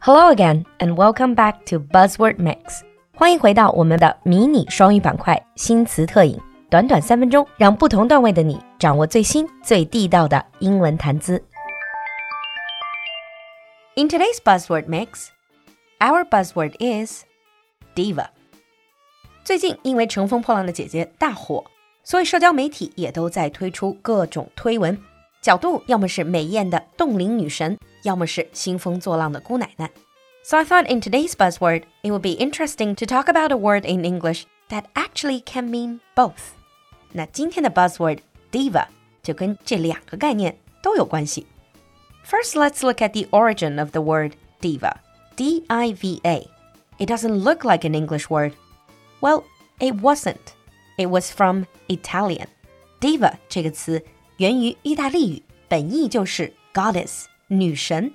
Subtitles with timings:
[0.00, 2.82] Hello again, and welcome back to Buzzword Mix.
[3.12, 6.38] 欢迎回到我们的迷你双语板块新词特饮，
[6.70, 11.42] 短短三分钟，让不同段位的你掌握最新最地道的英文谈资。
[13.96, 15.30] In today's Buzzword Mix,
[15.98, 17.24] our buzzword is
[17.96, 18.28] diva.
[19.42, 21.64] 最近因为《乘风破浪的姐姐》大火，
[22.04, 24.96] 所以社交媒体也都在推出各种推文，
[25.40, 29.90] 角度要么是美艳的冻龄女神，要么是兴风作浪的姑奶奶。
[30.42, 34.04] So I thought in today's buzzword, it would be interesting to talk about a word in
[34.04, 36.54] English that actually can mean both.
[37.12, 38.20] 那今天的 buzzword
[38.52, 38.86] diva
[39.22, 41.46] 就跟这两个概念都有关系。
[42.24, 44.94] First, let's look at the origin of the word diva.
[45.36, 46.48] D I V A.
[46.98, 48.52] It doesn't look like an English word.
[49.20, 49.44] Well,
[49.78, 50.54] it wasn't.
[50.96, 52.46] It was from Italian.
[53.00, 54.02] Diva 这个词
[54.40, 58.12] 源于意大利语，本意就是 goddess 女神。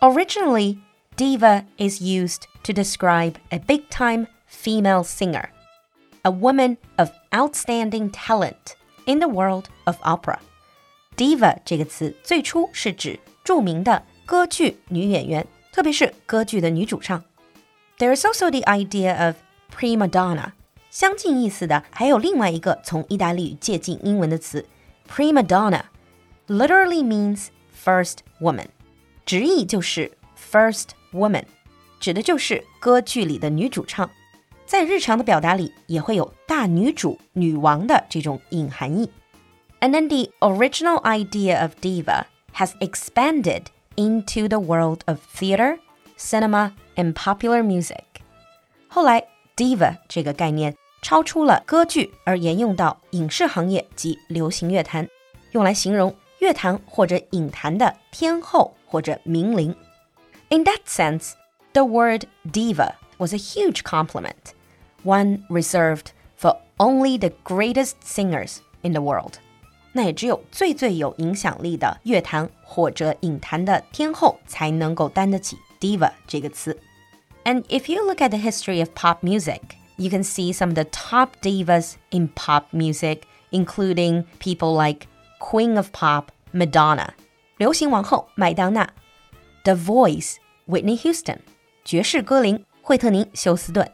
[0.00, 0.78] Originally,
[1.16, 5.46] diva is used to describe a big-time female singer,
[6.22, 8.74] a woman of outstanding talent
[9.06, 10.38] in the world of opera.
[11.16, 17.24] Diva 这个词最初是指着名的歌剧女演员，特别是歌剧的女主唱。
[17.98, 19.36] There is also the idea of
[19.74, 20.52] prima donna。
[20.90, 24.66] 相近意思的还有另外一个从意大利语借进英文的词
[25.10, 27.48] prima donna，literally means
[27.84, 28.66] first woman，
[29.24, 31.44] 直译就是 first woman，
[32.00, 34.10] 指的就是歌剧里的女主唱。
[34.66, 39.10] 在日常的表达里，也会有大女主、女王的这种隐含义。
[39.80, 45.78] And then the original idea of diva has expanded into the world of theater,
[46.18, 48.02] cinema, and popular music.
[48.88, 55.08] 后来，diva 这个概念 超出了歌剧，而沿用到影视行业及流行乐坛，
[55.52, 59.74] 用来形容乐坛或者影坛的天后或者名伶。
[60.48, 61.32] In that sense,
[61.72, 64.52] the word diva was a huge compliment,
[65.04, 66.06] one reserved
[66.38, 69.34] for only the greatest singers in the world.
[69.92, 76.78] 那也只有最最有影响力的乐坛或者影坛的天后才能够担得起 diva 这个词。
[77.46, 79.60] and if you look at the history of pop music,
[80.01, 85.07] you can see some of the top divas in pop music, including people like
[85.39, 87.13] Queen of Pop, Madonna,
[87.57, 88.89] 流行王后麦当娜
[89.63, 91.37] ，The Voice, Whitney Houston,
[91.85, 93.87] 爵士歌林惠特尼休斯顿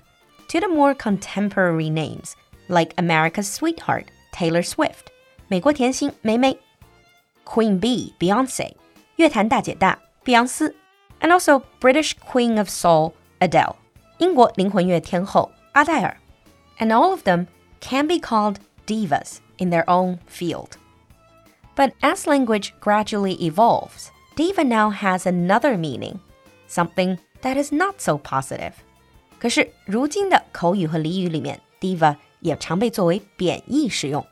[0.47, 2.31] ，to the more contemporary names
[2.67, 5.07] like America's Sweetheart, Taylor Swift,
[5.49, 6.57] 美国甜心霉霉
[7.45, 8.73] ，Queen B, Beyonce,
[9.17, 10.73] 乐坛大姐大碧昂斯
[11.19, 13.75] ，and also British Queen of Soul, Adele,
[14.19, 16.16] 英国灵魂乐天后.阿黛尔,
[16.78, 17.46] and all of them
[17.80, 18.56] can be called
[18.86, 20.72] divas in their own field.
[21.74, 26.20] But as language gradually evolves, diva now has another meaning,
[26.68, 28.72] something that is not so positive.
[29.38, 34.24] 可是如今的口语和俚语里面，diva 也常被作为贬义使用。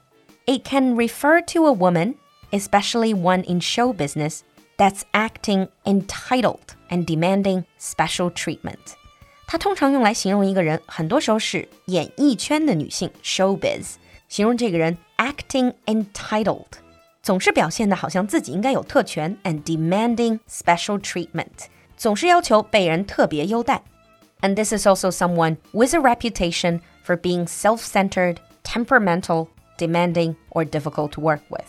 [0.47, 2.15] It can refer to a woman,
[2.51, 4.41] especially one in show business,
[4.77, 8.95] that's acting entitled and demanding special treatment。
[9.55, 13.95] 它通常用来形容一个人，很多时候是演艺圈的女性 （showbiz），
[14.29, 16.67] 形容这个人 acting entitled，
[17.23, 23.83] 总是表现的好像自己应该有特权，and demanding special treatment，总是要求被人特别优待。
[24.41, 31.21] And this is also someone with a reputation for being self-centered, temperamental, demanding, or difficult to
[31.21, 31.67] work with.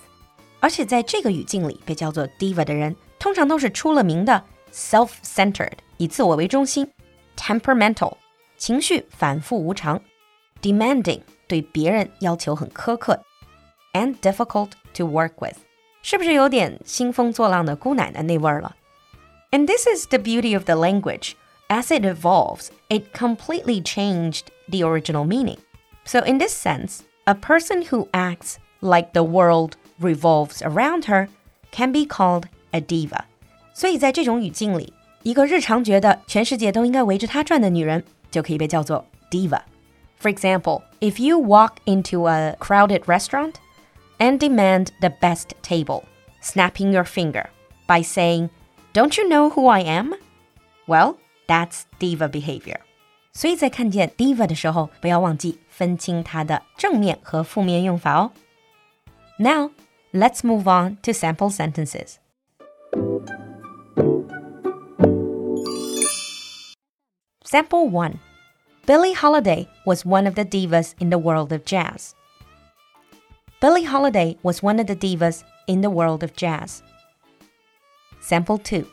[0.60, 6.88] 而且在这个语境里，被叫做 diva 的人，通常都是出了名的 self-centered，以自我为中心
[7.36, 8.18] ；temperamental，
[8.58, 10.00] 情绪反复无常；
[10.62, 13.20] demanding，对别人要求很苛刻；
[13.94, 15.58] and difficult to work with，
[16.02, 18.76] 是不是有点兴风作浪的姑奶奶那味儿了？
[19.52, 21.34] And this is the beauty of the language.
[21.68, 25.60] As it evolves, it completely changed the original meaning.
[26.06, 31.30] So, in this sense, a person who acts like the world revolves around her
[31.72, 33.26] can be called a diva.
[33.74, 34.94] 所以在这种语境里，
[35.26, 43.54] 一个日常觉得全世界都应该围着她转的女人，就可以被叫做 diva。For example, if you walk into a crowded restaurant
[44.18, 46.04] and demand the best table,
[46.42, 47.46] snapping your finger
[47.88, 48.50] by saying,
[48.94, 50.14] Don't you know who I am?
[50.86, 51.16] Well,
[51.48, 52.80] that's diva behavior.
[53.34, 58.32] 所以在看见 diva 的时候，不要忘记分清它的正面和负面用法哦。
[59.38, 59.72] Now,
[60.12, 62.16] let's move on to sample sentences.
[67.56, 68.20] Sample 1
[68.86, 72.14] Billie Holiday was one of the divas in the world of jazz.
[73.60, 76.84] Billie Holiday was one of the divas in the world of jazz.
[78.20, 78.86] Sample 2.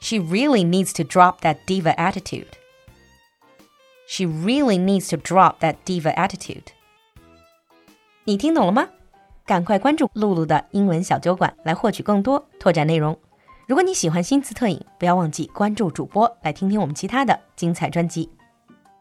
[0.00, 2.58] She really needs to drop that diva attitude.
[4.06, 6.72] She really needs to drop that diva attitude.
[8.24, 8.90] 你听懂了吗？
[9.46, 13.18] 赶快关注露露的英文小酒馆来获取更多拓展内容。
[13.65, 18.29] 如果你喜欢新词特饮，不要忘记关注主播来听听我们其他的精彩专辑。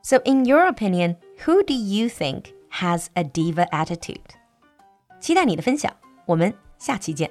[0.03, 4.21] So, in your opinion, who do you think has a diva attitude？
[5.19, 5.93] 期待你的分享，
[6.27, 7.29] 我们下期见。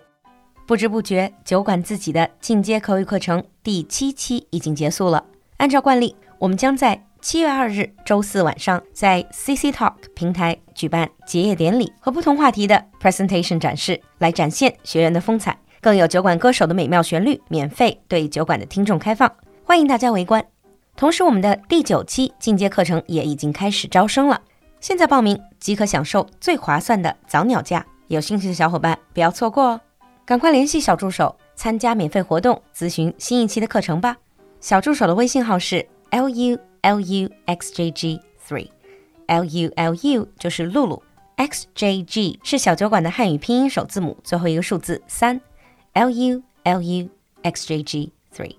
[0.67, 5.23] 不知不觉，酒馆自己的进阶口语课程第七期已经结束了。
[5.55, 15.57] 按照惯例，我们将在七月二日周四晚上，在 CC Talk 平台举办结业典礼和不同话题的 presentation 展示，来展现学员的风采。
[15.81, 19.29] 更有酒馆歌手的美妙旋律，免费对酒馆的听众开放，
[19.65, 20.45] 欢迎大家围观。
[20.95, 24.39] 同时，我们的第九期进阶课程也已经开始招生了，
[24.79, 27.85] 现在报名即可享受最划算的早鸟价。
[28.07, 29.81] 有兴趣的小伙伴不要错过哦，
[30.25, 34.15] 赶快联系小助手参加免费活动，咨询新一期的课程吧。
[34.59, 36.59] 小助手的微信号是 lu。
[36.83, 41.03] L U X J G three，L U L U 就是露露
[41.35, 45.39] ，X J G 是小酒馆的汉语拼音首字母，最后一个数字三
[45.95, 47.11] ，L U L U
[47.43, 48.57] X J G three。